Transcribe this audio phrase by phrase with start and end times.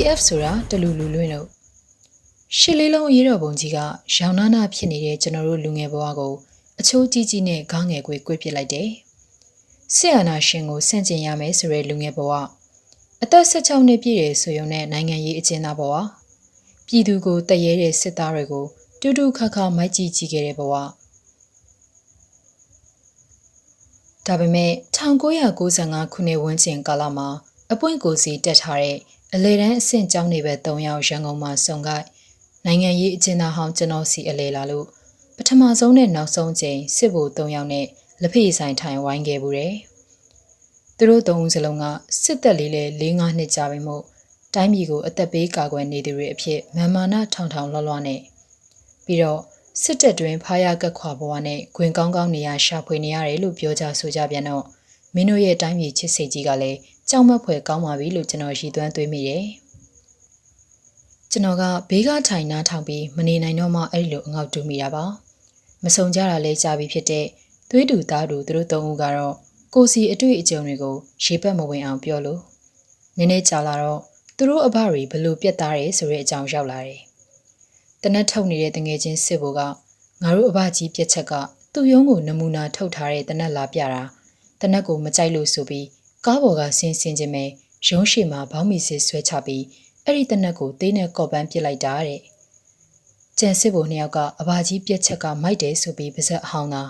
[0.00, 1.46] PDF ဆိုတာတလူလူလွင့်လို့
[2.58, 3.78] ရှစ်လေးလုံးအရေးတော်ပုံကြီးက
[4.14, 6.34] ရောင်နာနာဖြစ်နေတဲ့ကျွန်တော်တို့လူငယ်ဘဝကို
[6.80, 8.88] အချိုးကြီးကြီးနဲ့ခေါင်းငယ်ကွေကွေ့ပစ်လိုက်တယ်။
[9.94, 12.32] ဆီယနာရှင်ကိုဆန့်ကျင်ရမယ်ဆိုတဲ့လူငယ်ဘဝ
[13.22, 15.94] အသက်16နှစ်ပြည့်တဲ့ဆိုရုံနဲ့နိုင်ငံရေးအကျဉ်းသားဘဝ
[16.86, 18.64] ပြည်သူကိုတရေတဲ့စစ်သားတွေကို
[19.00, 20.74] တူတူခါခါမိုက်ကြည့်ကြည့်ခဲ့တဲ့ဘဝ
[24.26, 27.28] ဒါပေမဲ့1995ခုနှစ်ဝန်းကျင်ကာလမှာ
[27.72, 28.98] အပွင့်ကိုစီတက်ထားတဲ့
[29.36, 32.04] အလေတန်းအဆင့်ကျောင်းတွေပဲ၃ယောက်ရန်ကုန်မှာစုံကိုက်
[32.66, 34.86] နိုင်ငံရေးအကျဉ်းသားဟောင်းကျွန်တော်စီအလေလာလို့
[35.36, 37.86] ပထမဆုံးနဲ့နောက်ဆုံးချိန်စစ်ဗိုလ်၃ယောက်နဲ့
[38.22, 39.74] လက်ဖေးဆိုင်ထိုင်ဝိုင်းခဲ့ဘူးတယ်။
[40.96, 41.84] သူတို့သုံးဦးစလုံးက
[42.22, 44.04] စစ်သက်လေးလေး၄၅နှစ်ကြာပြီမို့
[44.54, 48.20] တိုင်းပြည်ကိုအသက်ပေးကာကွယ်နေသူတွေအဖြစ်မာမာနထောင်ထောင်လွှတ်လွှတ်နဲ့
[49.06, 49.40] ပြီးတော့
[49.82, 54.64] စစ်တပ်တွင်ဖားရကက်ခွာဘဝနဲ့ဂွင်ကောင်းကောင်းနေရရှာဖွေနေရတယ်လို့ပြောကြဆိုကြပြန်တော့
[55.14, 56.78] မင်းတို့ရဲ့တိုင်းပြည်ချစ်စိတ်ကြီးကလည်း
[57.10, 59.44] ကြောက်မက်ဖွယ်ကောင်းပါပြီလို့ကျွန်တော်ရည်သွမ်းသွေးမိတယ်။
[61.30, 65.04] ကျွန်တော်ကဘေးကထိုင်နားထောင်ပြီးမနေနိုင်တော့မှအဲ့လိုအငေါက်တူးမိတာပါ။
[65.84, 67.26] မစုံကြတာလဲကြာပြီဖြစ်တဲ့
[67.70, 69.34] သွေးတူသားတူသူတို့သုံးဦးကတော့
[69.74, 72.40] ကိုစီအတွေ့အကြုံတွေကိုရေပက်မဝင်အောင်ပြောလို့
[73.16, 74.00] နည်းနည်းကြာလာတော့
[74.36, 77.00] သူတို့အဘတွေဘလို့ပြက်သားတယ်ဆိုတဲ့အကြောင်းရောက်လာတယ်။
[78.02, 79.60] တနက်ထုတ်နေတဲ့တငယ်ချင်းစစ်ဘိုက
[80.22, 81.32] ငါတို့အဘကြီးပြက်ချက်က
[81.72, 84.02] သူ့ရုံးကိုနမူနာထုတ်ထားတဲ့တနက်လာပြတာ
[84.60, 85.86] တနက်ကိုမကြိုက်လို့ဆိုပြီး
[86.26, 87.44] ကားပေါ်ကဆင်းဆင်းချင်းပဲ
[87.86, 89.64] ရုံးရှိမှာဘောင်းမီစစ်ဆွဲချပြီး
[90.04, 92.20] အဲ့ဒီတနက်ကိုသေးနဲ့ကော့ပန်းပစ်လိုက်တာတဲ့
[93.38, 96.82] ကျန်စစ်ဘိုနှစ်ယောက်ကအဘာကြီးပြက်ချက်ကမိုက်တယ်ဆိုပြီးပါဇက်အဟောင်းသာ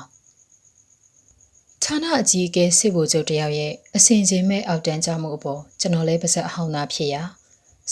[1.83, 7.23] ဌာနအကြီးအကဲစစ်ဘိုချုပ်တယောက်ရဲ့အစင်စင်မဲ့အောက်တန်းကြမှုအပေါ်ကျွန်တော်လည်းပါဇက်အဟောင်းသာဖြစ်ရာ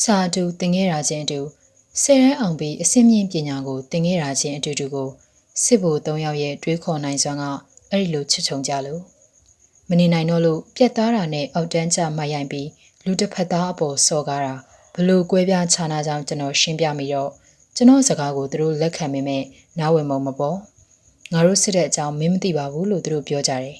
[0.02, 1.40] စာတူတင်ခဲ့တာချင်းတူ
[2.02, 5.08] ဆယ်ရန်အောင်ပြီးအစင်းမြင့်ပညာကိုတင်ခဲ့တာချင်းအတူတူကို
[5.62, 7.44] စစ်ဘို၃ယောက်ရဲ့တွေးခေါ်နိုင်စွမ်းက
[7.90, 9.02] အဲ့ဒီလိုချစ်ချုံကြလို့
[9.88, 12.68] မနေနိုင်တော့လို့ပြက်သားတာနဲ့အောက်တန်းကျမှရိုင်ပြီး
[13.04, 14.54] လူတစ်ဖက်သားအပေါ်စော်ကားတာ
[14.94, 17.30] ဘလို့ကွဲပြားခြားနာကြောင်းကျွန်တော်ရှင်းပြမိတော့
[17.76, 19.42] ကျွန်တော်စကားကိုသူတို့လက်ခံမိမဲ့
[19.78, 20.56] နားဝင်မုံမပေါ်
[21.32, 23.76] ငါတို့စစ်တဲ့အကြောင်းမင်းမသိပါဘူးလို့သူတို့ပြောကြတယ်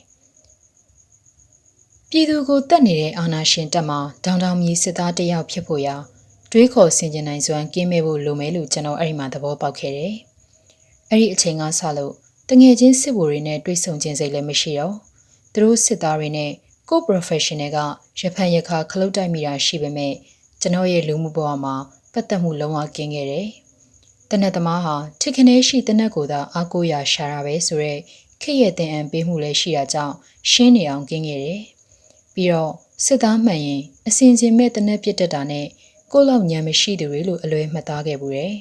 [2.11, 5.97] ပြည်သူကိုတတ်နေတဲ့အာဏာရှင်တပ်မှဒေါန်တောင်မြေစစ်သားတယောက်ဖြစ်ဖို့ရာ
[6.53, 10.15] တွေးခေါ်ဆင်ခြင်နိုင်စွမ်းကင်းမဲ့ဖို့လိုမယ်လို့ကျွန်တော်အဲ့ဒီမှာသဘောပေါက်ခဲ့တယ်။
[11.11, 12.13] အဲ့ဒီအချိန်ကစလို့
[12.49, 14.95] တငယ်ချင်းစစ်ဗိုလ်တွေနဲ့တွေ့ဆုံခြင်းစိတ်လည်းမရှိတော့
[15.53, 16.53] သူတို့စစ်သားတွေနဲ့
[16.89, 17.79] ကို professional က
[18.21, 20.15] ရဖန်ရခါခလုတ်တိုက်မိတာရှိပေမဲ့
[20.61, 21.75] ကျွန်တော်ရဲ့လူမှုဘဝမှာ
[22.13, 23.49] ပတ်သက်မှုလုံးဝကင်းခဲ့တယ်။
[24.31, 28.01] တနက်သမားဟာထစ်ခနဲရှိတနက်ကိုသာအားကိုးရာရှာတာပဲဆိုတော့
[28.43, 30.15] ခေရဲ့တင်အံပေးမှုလည်းရှိတာကြောင့်
[30.51, 31.61] ရှင်းနေအောင်ကင်းခဲ့တယ်။
[32.35, 32.73] ပြီးတော့
[33.05, 35.67] စစ်သားမှန်ရင်အစင်စင်မဲ့တနက်ပြစ်တက်တာနဲ့
[36.13, 38.55] ကိုလောက်ညံမရှိသူတွေလို့အလွဲမှတ်သားခဲ့ဘူးတယ်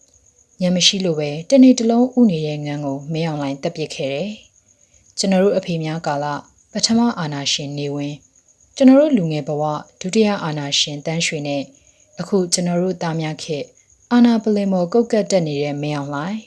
[0.60, 4.30] ။ညံမရှိလို့ပဲတနေ့တလုံးဥနေတဲ့ငန်းကိုမင်းအောင်လိုင်းတက်ပစ်ခဲ့တယ်။
[5.18, 6.26] ကျွန်တော်တို့အဖေများကာလ
[6.72, 8.14] ပထမအာနာရှင်နေဝင်
[8.76, 9.62] ကျွန်တော်တို့လူငယ်ဘဝ
[10.00, 11.62] ဒုတိယအာနာရှင်တန်းရွှေနဲ့
[12.20, 13.58] အခုကျွန်တော်တို့သားများခေ
[14.12, 16.40] အာနာပလင်မော်ကုတ်ကတ်တက်နေတဲ့မင်းအောင်လိုင်း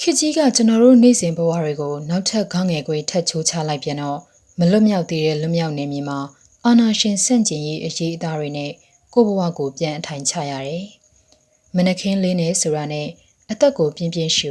[0.00, 4.18] ခေကြီးကကျွန်တော်တို့နေ့စဉ်ဘဝတွေကိုနောက်ထပ်ခေါင်းငယ်ခွေထက်ချိုးချလိုက်ပြန်တော့
[4.58, 6.18] မလွတ်မြောက်သေးတဲ့လွတ်မြောက်နေမြေမှာ
[6.64, 8.70] အာနာရှင်ဆန့်ကျင်ရေးအရေးအသားတွေနဲ့
[9.12, 10.84] ကိုဘဝကိုပြန်အထိုင်ချရတယ်။
[11.76, 13.08] မနခင်းလေးနဲ့ဆိုတာနဲ့
[13.50, 14.50] အသက်ကိုပြင်းပြင်းရှူ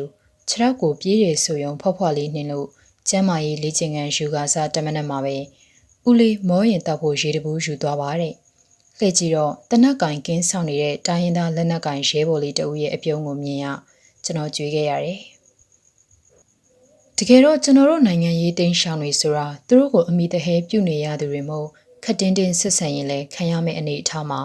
[0.53, 2.67] ခြေထောက်ကိုပြေးရဆိုရုံဖွားဖွားလေးနှင်းလို့
[3.09, 5.35] ကျမ်းမာရေးလေ့ကျင့်ခန်းယူကာစားတမနက်မှာပဲ
[6.07, 8.33] ဦးလေးမောရင်တောက်ဖို့ရေတပူးယူသွားပါတယ်။
[8.97, 13.65] လှည့်ကြည့်တော့တနက်ကင်ကင်းဆောင်နေတဲ့တိုင်းရင်းသားလက်နက်ကင်ရဲဘော်လေးတဦးရဲ့အပြုံးကိုမြင်ရ
[14.23, 15.19] ကျွန်တော်ကြွေးခဲ့ရတယ်။
[17.17, 21.67] တကယ်တော့ကျွန်တော်တို့နိုင်ငံရေးတင်းရှောင်တွေဆိုတာသူတို့ကိုအမိတဟဲပြုနေရသူတွေမို့
[22.03, 24.41] ခတ်တင်းတင်းစစ်ဆန်ရင်လည်းခံရမယ့်အနေအထားမှာ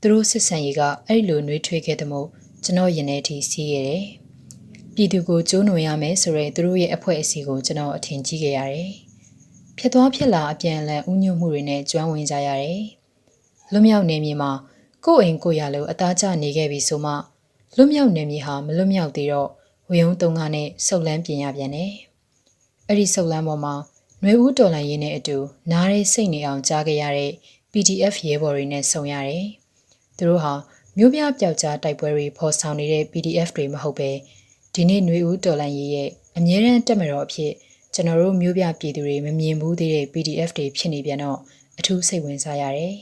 [0.00, 2.28] သူတို့စစ်ဆန်ရေးကအဲ့လိုနှွေးထွေးခဲ့တဲ့မို့
[2.64, 4.06] ကျွန်တော်ရင်ထဲထိစီးရတယ်။
[5.00, 8.90] ပြည်သူကိုကျိုးနွယ်ရမယ်ဆိုတဲ့သူတို့ရဲ့အဖွဲ့အစည်းကိုကျွန်တော်အထင်ကြီးခဲ့ရတယ်။
[9.78, 12.82] ဖြစ်သွားဖြစ်လာအပြန်အလှန်ဥညွတ်မှုတွေနဲ့ကျွမ်းဝင်ကြရတယ်။
[13.72, 14.52] လွတ်မြောက်နေမြေမှာ
[15.04, 17.12] ကိုယ့်အိမ်ကိုရလို့အသားကျနေခဲ့ပြီဆိုမှ
[17.76, 19.48] လွတ်မြောက်နေမြေဟာမလွတ်မြောက်သေးတော့
[19.90, 21.92] ဝေယုံတုံကနဲ့ဆုတ်လန်းပြင်ရပြန်တယ်။
[22.88, 23.74] အဲ့ဒီဆုတ်လန်းပေါ်မှာ
[24.22, 25.36] ຫນွေဦးတော်လိုင်းရင်းနဲ့အတူ
[25.72, 27.32] နားရဲစိတ်နေအောင်ကြားခဲ့ရတဲ့
[27.72, 29.46] PDF ရဲဘော်တွေနဲ့ဆုံရတယ်။
[30.16, 30.54] သူတို့ဟာ
[30.96, 34.12] မြို့ပြပျောက်ကြားတိုက်ပွဲတွေဖော်ဆောင်နေတဲ့ PDF တွေမဟုတ်ပဲ
[34.74, 37.52] ဒီနေ့ຫນွေဦးတော်လန်ရေးရဲ့အမြဲတမ်းတက်မတော်အဖြစ်
[37.94, 41.38] ကျွန်တော်တို့မျိုးပြပြည်သူတွေမမြင်ဘူးသေးတဲ့ PDF တွေဖြစ်နေပြန်တော့
[41.78, 42.94] အထူးစိတ်ဝင်စားရတယ်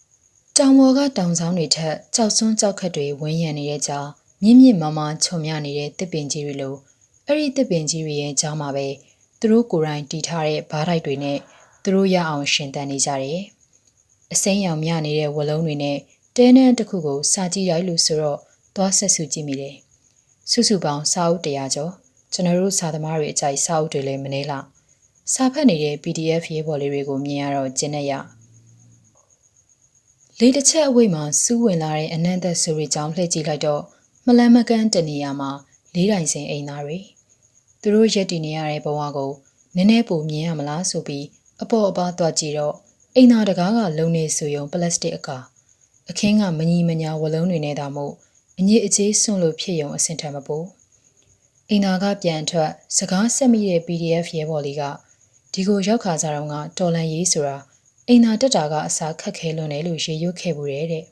[0.56, 4.08] ။တောင်ပေါ်ကတောင်ဆောင်တွေထက်ကြောက်စွန်းကြောက်ခတ်တွေဝန်းရံနေတဲ့ကြောင်
[4.42, 6.74] မြင့်မြင့်မားမားခြုံမြနေတဲ့တစ်ပင်ကြီးတွေလို
[7.26, 8.86] အဲ့ဒီတစ်ပင်ကြီးတွေရဲ့ကြောင်းမှာပဲ
[9.40, 11.38] သူတို့ကိုယ်တိုင်တီထားတဲ့ဘားတိုက်တွေနဲ့
[11.82, 13.40] သူတို့ရအောင်ရှင်တန်နေကြတယ်။
[14.32, 15.98] အစိမ်းရောင်မြနေတဲ့ဝလုံးတွေနဲ့
[16.36, 18.38] တဲနန်းတစ်ခုကိုစာကြည့်ရိုက်လို့ဆိုတော့
[18.76, 19.76] သွားဆက်စုကြည့်မိတယ်။
[20.50, 21.92] စုစုပေါင်းစာအုပ်100ကျော်
[22.32, 24.66] ကျွန်တော်တို့စာသမားတွေအကြိုက်စာအုပ်တွေလည်းမနှဲလောက်
[25.32, 28.12] စာဖတ်နေတဲ့ PDF ရေးပေါ်လေးတွေကိုမြင်ရတော့ကျင်းနေရ
[30.38, 33.82] လေတစ်ချက်အဝိတ်မှာစူးဝင်လာတဲ့အနန္တဆူရီကြောင့်လှည့်ကြည့်လိုက်တော့
[34.26, 35.50] မလန်မကန်းတနေရာမှာ
[35.94, 36.98] လေးတိုင်စင်အိမ်သားတွေ
[37.80, 39.30] သူတို့ရက်တည်နေရတဲ့ဘဝကို
[39.76, 41.26] နည်းနည်းပိုမြင်ရမလားဆိုပြီး
[41.62, 42.74] အပေါ်အပါသွားကြည့်တော့
[43.14, 45.38] အိမ်သားတကားကလုံနေဆူယုံပလတ်စတစ်အကာ
[46.10, 48.14] အခင်းကမညီမညာဝလုံးတွေနဲ့တာမို့
[48.62, 50.66] အညစ်အကြေးဆွန့်လို့ဖြစ်ယုံအဆင်ထမပို့
[51.68, 54.82] အိမ်သားကပြန်ထွက် စကားဆက်မိတဲ့ PDF ရဲဘော်လေးက
[55.52, 57.56] ဒီကိုရောက်ခါစားတော့ကတော်လန်ရေးဆိုတာ
[58.08, 61.04] အိမ်သာတက်တာကအစာခက်ခဲလွန်းတယ်လို့ရေရွတ်ခဲ့ဘူးတဲ့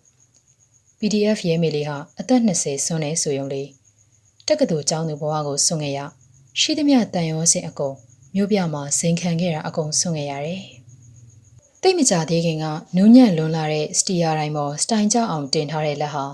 [0.99, 3.69] PDF ရဲမေလေးဟာအသက်20ဆွန်းနေဆိုရုံလေး
[4.49, 6.01] တက္ကသိုလ်ကျောင်းသူဘဝကိုဆွန့်ခဲ့ရ
[6.61, 7.97] ရှိသမျှတန်ရောစင်အကုန်
[8.35, 10.63] မြို့ပြမှာဇင်ခံခဲ့တာအကုန်ဆွန့်ခဲ့ရတယ်။
[11.83, 12.65] တိတ်မကြသေးခင်က
[12.97, 16.27] နူးညံ့လွန်လာတဲ့စတီယာတိုင်းပေါ်စတိုင်ကြအောင်တင်ထားတဲ့လက်ဟာ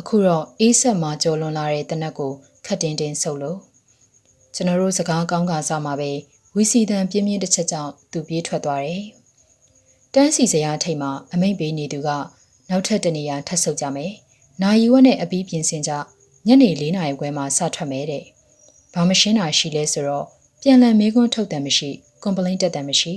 [0.00, 2.32] အခုတော့အေးဆက်မှာကြော်လွန်လာတဲ့တနက်ကို
[2.66, 3.58] ခတ်တင်းတင်းဆုပ်လို့
[4.54, 6.10] ကျွန်တော်တို့စကားကောင်းကစားမှာပဲ
[6.56, 9.02] ဝီစီတန်ပြင်းပြင်းတစ်ချက်ကြောင့်သူပြေးထွက်သွားတယ်။
[10.14, 12.08] တန်းစီစရာထိတ်မှာအမိတ်ပေးနေသူက
[12.68, 14.12] နောက်ထပ်တနေရာထပ်ဆုပ်ကြမယ်။
[14.62, 15.92] နာယီဝက်နဲ့အပီးပြင်ဆင်ကြ
[16.46, 18.24] ညနေ၄နာရီခွဲမှာစထွက်မယ်တဲ့။
[18.94, 20.26] ဘာမရှင်းတာရှိလဲဆိုတော့
[20.62, 21.90] ပြန်လည်မေးခွန်းထုတ်တယ်မရှိ
[22.22, 23.14] ကွန်ပလိန်တက်တယ်မရှိ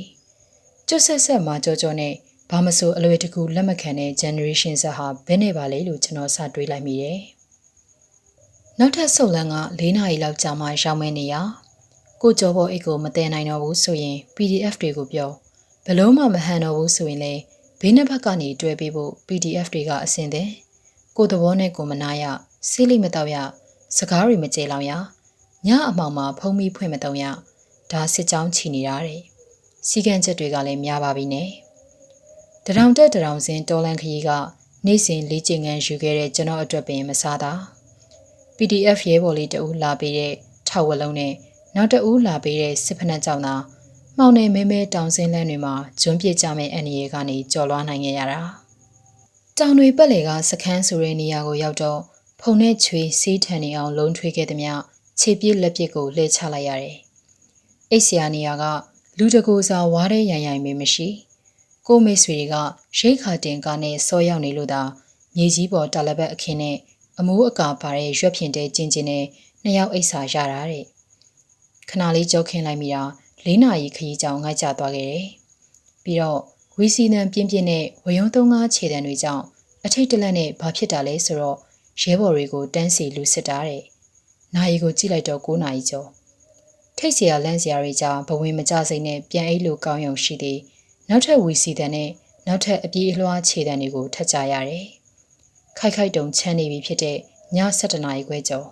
[0.87, 2.13] ကျွတ်ဆက်ဆက်မှာကြောကြောနဲ့
[2.51, 7.19] ဘာမဆိုအလွယ်တကူလက်မခံတဲ့ generation ဇက်ဟာဘယ်နဲ့ပါလဲလို့ကျွန်တော်စတွေးလိုက်မိတယ်။
[8.79, 11.35] နောက်ထပ်ဆုတ်လန်းက၄နာရီလောက်ကြာမှရောက်မဲနေရ
[12.21, 15.29] ကိုကျော်ဘောအိတ်ကိုမတည်နိုင်တော့ဘူးဆိုရင် PDF တွေကိုပြော
[15.85, 17.41] ဘလုံးမှမဟန်တော့ဘူးဆိုရင်လည်း
[17.79, 20.49] ဘေးနှစ်ဘက်ကနေတွဲပေးဖို့ PDF တွေကအဆင်သင့်
[21.17, 22.23] ကိုသဘောနဲ့ကိုမနာရ
[22.69, 23.35] ဆေးလိမ့်မတော့ရ
[23.97, 24.91] စကားတွေမကြေလောင်ရ
[25.67, 27.23] ညအမှောင်မှာဖုံးပြီးဖွင့်မတုံရ
[27.91, 29.21] ဒါစစ်ကြောင်းချီနေတာတဲ့
[29.87, 31.49] စီကံချက်တွေကလည်းများပါပြီနဲ့
[32.69, 34.29] တရောင်တက်တရောင်စင်တော်လန်ခရီးက
[34.85, 37.51] နေ့စဉ်လေးကျင်ငန်းယူခဲ့တဲ့ကျွန်တော်အတွက်ပင်မစားတာ
[38.57, 40.33] PDF ရဲဘော်လေးတအူးလာပေးတဲ့
[40.67, 41.33] ထောက်ဝလုံးနဲ့
[41.75, 43.55] နောက်တအူးလာပေးတဲ့စစ်ဖက်နှက်ကြောင့်သာ
[44.17, 48.41] မှောင်နေမဲမဲတောင်စင်းလန်းတွေမှာဂျွန်းပြစ်ကြမဲ့အန်ရီကနေကြော်လွှားနိုင်ခဲ့ရတာ
[49.57, 51.99] တောင်တွေပက်လေကစခန်းဆိုတဲ့နေရာကိုရောက်တော့
[52.41, 54.69] ဖုန်နဲ့ချွေစီးထန်နေအောင်လုံးထွေးခဲ့သည်မြ
[55.19, 56.95] ခြေပြစ်လက်ပြစ်ကိုလှည့်ချလိုက်ရတယ်။
[57.91, 58.63] အိတ်ဆရာနေရာက
[59.17, 61.09] လူတကူစာဝါးတဲ့ရန်ရိုင်မေမရှိ။
[61.86, 62.56] ကိုမိတ်ဆွေတွေက
[62.98, 64.82] ရိတ်ခါတင်ကားနဲ့စောရောက်နေလို့သာ
[65.36, 66.76] မြေကြီးပေါ်တာလဘက်အခင်းနဲ့
[67.18, 69.24] အမိုးအကာပါတဲ့ရွက်ဖြင့်တဲ့ကျင်းချင်းနဲ့
[69.62, 70.84] နှစ်ယောက်အိတ်စာရတာတဲ့။
[71.88, 73.02] ခဏလေးကြောက်ခင်းလိုက်မိတာ
[73.46, 75.26] ၄နာရီခရီးကြောင်ငိုက်ကြသွားခဲ့တယ်။
[76.04, 76.40] ပြီးတော့
[76.78, 79.44] ဝီစီနံပြင်းပြင်းနဲ့ဝယုံသုံးကားခြေတံတွေကြောင့်
[79.84, 81.58] အထိတ်တလန့်နဲ့ဘာဖြစ်တာလဲဆိုတော့
[82.02, 83.82] ရဲဘော်တွေကိုတန်းစီလူစစ်တာတဲ့။
[84.54, 86.08] နာရီကိုကြည့်လိုက်တော့9နာရီကျော်။
[86.98, 90.58] ထိတ်เสียလန့်เสียတွေကြောင့်ဘဝင်မကြစိမ့်နဲ့ပြန်အိတ်လိုကောင်းရုံရှိသေး
[91.09, 92.09] နောက်ထပ်ဝီစီတန်နဲ့
[92.47, 94.85] နောက်ထပ်အပြေးအလွှားခြေတံတွေကိုထပ်ကြရတယ်။
[95.77, 97.19] ခိုက်ခိုက်တုံချမ်းနေပြီဖြစ်တဲ့ည
[97.79, 98.67] 7နာရီခွဲကျော်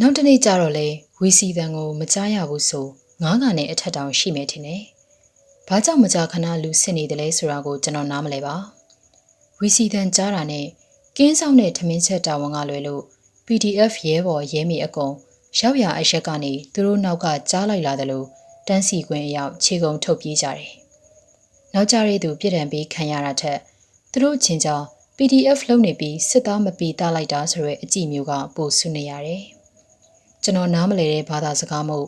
[0.00, 0.88] နောက်တနေ့ကျတော့လေ
[1.20, 2.86] ဝီစီတန်ကိုမကြားရဘူးဆို
[3.22, 4.82] ငားကန်နဲ့အထက်တောင်ရှိမယ်ထင်တယ်။
[5.68, 8.56] ဘာကြောင့်မကြာခဏလူစစ်နေတယ်လဲဆိုတာကိုကျွန်တော်နားမလဲပါ။
[9.60, 10.66] ဝီစီတန်ကြားတာနဲ့
[11.16, 13.02] ကင်းဆောင်တဲ့ထမင်းချက်တာဝန်ကလွယ်လို့
[13.46, 15.14] PDF ရဲဘော်ရဲမီအကုန်
[15.58, 18.26] ရောက်ရအရက်ကနေသူတို့နောက်ကကြားလိုက်လာတယ်လို့
[18.68, 20.72] တန်းစီခွင်းအရောက်ခြေကုံထုတ်ပြေးကြတယ်။
[21.74, 23.58] နောက်ကြရတဲ့သူပြည်တံပေးခံရတာထက်
[24.12, 29.42] သူတို့ချင်းကြောင့် PDF လုံနေပြီးစစ်သားမပီတာလိုက်တာဆိုရဲအကြည့်မျိုးကပိုဆူနေရတယ်။
[30.42, 32.06] ကျွန်တော်နားမလည်တဲ့ဘာသာစကားမို့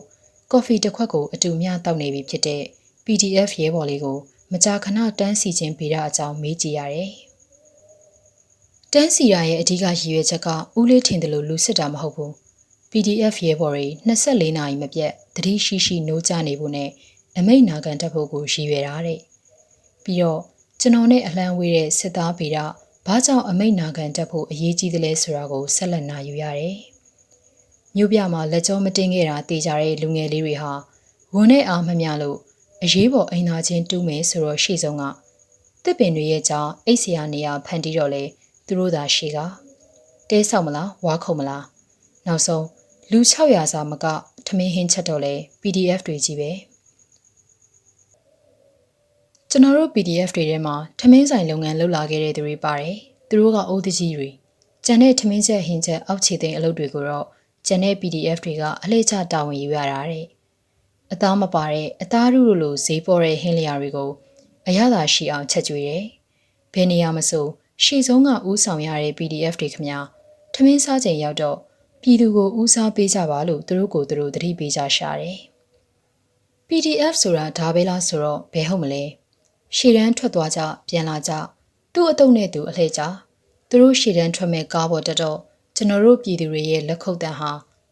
[0.51, 2.63] ကော်ဖီတစ်ခွက်ကိုအတူမျှတောက်နေပြီဖြစ်တဲ့
[3.05, 4.17] PDF ရဲဘော်လေးကို
[4.51, 7.11] မကြာခဏတန်းစီခြင်းပေးတာအကြောင်းမေးကြည့်ရတယ်။
[8.93, 10.47] တန်းစီရရဲ့အဓိကရည်ရွယ်ချက်က
[10.79, 12.31] ဦးလေးထင်တယ်လို့လူစစ်တာမဟုတ်ဘူး။
[12.91, 16.89] PDF ရဲဘော်တွေ24နာရီမပြတ် တတိရှိရှိနိုးကြနေဖို့နဲ့
[17.37, 19.19] အမိတ်နာခံတတ်ဖို့ကိုရည်ရွယ်တာတဲ့။
[20.03, 20.41] ပြီးတော့
[20.79, 22.57] ကျွန်တော်နဲ့အလံဝေးတဲ့စစ်သားဗေဒ
[23.05, 26.77] ဘာကြောင့်အမိတ်နာခံတတ်ဖို့အရေးကြီးသလဲဆိုတာကိုဆက်လက်နာယူရတယ်။
[27.95, 30.71] မြို့ပြမှာလက်ကြောမတင်ခဲ့တာတေးကြတဲ့လူငယ်လေးတွေဟာ
[31.35, 32.37] ဝန်နဲ့အားမမျှလို့
[32.83, 35.03] အရေးပေါ်အိမ်သာချင်းတူးမယ်ဆိုတော့ရှေ့ဆုံးက
[35.83, 38.23] တစ်ပင်တွေရဲ့ကြောင့်အိတ်ဆရာနေရာဖန်တီးတော့လေ
[38.65, 39.37] သူတို့သာရှေ့က
[40.29, 41.63] တဲဆောက်မလားဝါခုံမလား
[42.27, 42.65] နောက်ဆုံး
[43.11, 46.51] လူ600စာမကထ မင်းဟင်းချက်တော့လေ PDF တွေကြီးပဲ
[49.49, 52.97] ကျွန်တော်တို့ PDF တွေထဲမှာထမင်းဆိုင်လုပ်ငန်းလုပ်လာခဲ့တဲ့သူတွေပါတယ်
[53.29, 54.29] သူတို့ကအိုးတကြီးတွေ
[54.85, 57.25] ကျန်တဲ့ထမင်းချက်ဟင်းချက်အောက်ခြေသိမ်းအလုပ်တွေကိုတော့
[57.67, 60.25] ကျန်တဲ့ PDF တွေကအလှည့်ချတာဝန်ယူရတာတဲ့
[61.13, 64.09] အသားမပါတဲ့အသားရုလိုလိုဈေးပေါ်တဲ့ဟင်းလျာတွေကို
[64.67, 66.03] အရသာရှိအောင်ချက်ကျွေးတယ်။
[66.73, 67.45] ဘယ်နေရာမဆို
[67.83, 69.85] ရှေ့ဆုံးကဥဆောင်ရတဲ့ PDF တွေခမ
[70.53, 71.57] ထမင်းစားချိန်ရောက်တော့
[72.01, 75.37] ပြည်သူကိုဦးစားပေးကြပါလို့သူတို့ကိုသူတို့တတိပေးကြရှာတယ်။
[76.67, 79.03] PDF ဆိုတာဒါပဲလားဆိုတော့ဘယ်ဟုတ်မလဲ။
[79.75, 81.31] ရှေ့တန်းထွက်သွားကြပြန်လာကြ
[81.93, 83.01] သူ့အတုံးနဲ့သူအလှည့်ကြ
[83.69, 85.39] သူတို့ရှေ့တန်းထွက်မဲ့ကားပေါ်တက်တော့
[85.75, 87.51] ကျွန်တော်တို့ပြည်သူတွေရဲ့လက်ခုပ်တန်းဟာ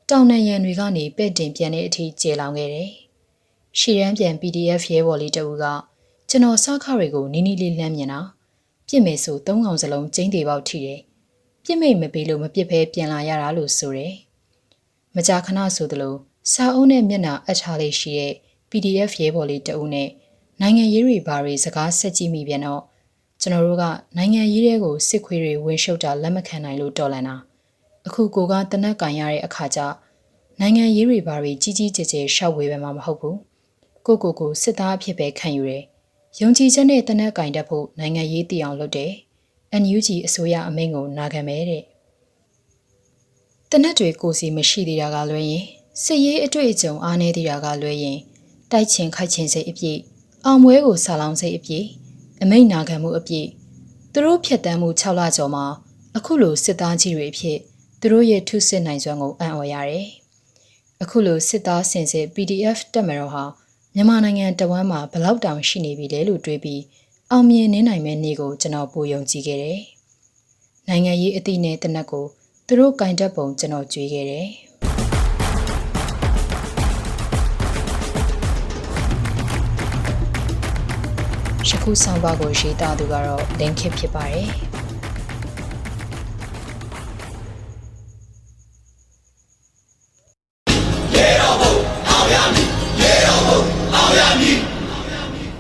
[0.10, 2.90] တောင်နံရံတွေကနေပဲ့တင်ပြန်တဲ့အထိကျေလောင်ခဲ့တယ်။
[3.80, 5.66] ရှီရန်ပြန် PDF ရဲဘော်လေးတအူက
[6.30, 8.22] ကျွန်တော်စားခတွေကိုနီးနီးလေးလှမ်းမြင်တာ
[8.88, 11.00] ပြစ်မယ်ဆိုသုံးကောင်စလုံးကျင်းသေးပေါက်ထိတယ်
[11.64, 14.14] ပြစ်မိတ်မပေးလို့မပြစ်ဖဲပြန်လာရတာလို့ဆိုတယ်
[15.16, 16.16] မကြာခဏဆိုသလို
[16.54, 18.34] စာအုပ်နဲ့မျက်နှာအပ်ထားလေးရှိတဲ့
[18.70, 20.10] PDF ရဲဘော်လေးတအုပ်နဲ့
[20.62, 22.84] နိုင်ငံရေးတွေဘာတွေစကားဆက်ကြည့်မိပြန်တော့
[23.42, 23.84] ကျွန်တော်တို့က
[24.18, 27.36] နိုင်ငံရေးတွေကိုစစ်ခွေးတွေဝင်ရှုပ်တာလက်မခံနိုင်လို့တော်လန်တာ
[28.08, 29.80] အခုကိုကတနက်ကင်ရတဲ့အခါကျ
[30.60, 33.38] နိုင်ငံရေးတွေဘာတွေကြီးကြီးကျယ်ကျယ်ရှောက်ဝေးပဲမှာမဟုတ်ဘူး
[34.06, 35.84] ကိုကိုကိုစစ်သားအဖြစ်ပဲခံယူတယ်
[36.40, 39.12] ယုံကြည်ချက်နဲ့တနက်ကင်တတ်ဖို့နိုင်ငံရေးတည်အောင်လုပ်တယ်
[39.82, 41.84] NUG အစိုးရအမိန့်ကိုနာခံမယ်တဲ့
[43.70, 45.66] တနက်တွေကိုစီမရှိသေးတာကလွဲရင်
[46.04, 48.18] စစ်ရေးအတွေ့အကြုံအားနည်းသေးတာကလွဲရင်
[48.72, 50.00] တိုက်ချင်ခိုက်ချင်စိတ်အပြည့်
[50.46, 51.86] အောင်ပွဲကိုဆာလောင်စိတ်အပြည့်
[52.42, 53.48] အမိန့်နာခံမှုအပြည့်
[54.14, 55.66] သူတို့ဖြတ်တန်းမှု6လကျော်မှာ
[56.18, 57.58] အခုလိုစစ်သားကြီးတွေအဖြစ်
[58.00, 60.08] သူတို့ရဲ့ထုစစ်နိုင်စွမ်းကိုအံ့ဩရတယ်
[61.02, 63.44] အခုလိုစစ်သားစင်စစ် PDF တက်မတော်ဟာ
[63.96, 66.82] မြန်မာနိုင်ငံတဝမ်းမှာဘလောက်တောင်ရှိနေပြီလဲလို့တွေးပြီး
[67.34, 69.80] အောင်မြင်နေနိုင်မယ့်နေ့ကိုကျွန်တော်ပိုယုံကြည်ခဲ့တယ်။
[70.88, 72.26] နိုင်ငံရေးအသည့်နဲ့တနက်ကို
[72.68, 74.48] သူတို့ကင်တက်ပုံကျွန်တော်ကြွေးခဲ့တယ်။
[81.68, 84.50] ရှခုဆောင်ပါကိုရေးသားသူကတော့လင်းခစ်ဖြစ်ပါတယ်။